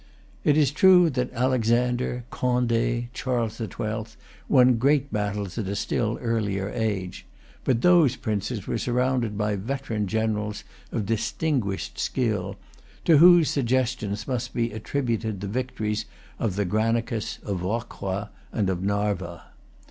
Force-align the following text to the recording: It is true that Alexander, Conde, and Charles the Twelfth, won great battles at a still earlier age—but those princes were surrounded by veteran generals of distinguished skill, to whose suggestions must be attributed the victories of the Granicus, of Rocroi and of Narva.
It 0.43 0.57
is 0.57 0.71
true 0.71 1.11
that 1.11 1.31
Alexander, 1.31 2.23
Conde, 2.31 2.71
and 2.71 3.13
Charles 3.13 3.59
the 3.59 3.67
Twelfth, 3.67 4.17
won 4.49 4.77
great 4.79 5.13
battles 5.13 5.59
at 5.59 5.67
a 5.67 5.75
still 5.75 6.17
earlier 6.23 6.71
age—but 6.73 7.81
those 7.83 8.15
princes 8.15 8.65
were 8.65 8.79
surrounded 8.79 9.37
by 9.37 9.55
veteran 9.55 10.07
generals 10.07 10.63
of 10.91 11.05
distinguished 11.05 11.99
skill, 11.99 12.55
to 13.05 13.19
whose 13.19 13.47
suggestions 13.51 14.27
must 14.27 14.55
be 14.55 14.71
attributed 14.71 15.39
the 15.39 15.47
victories 15.47 16.05
of 16.39 16.55
the 16.55 16.65
Granicus, 16.65 17.37
of 17.43 17.61
Rocroi 17.61 18.29
and 18.51 18.71
of 18.71 18.81
Narva. 18.81 19.43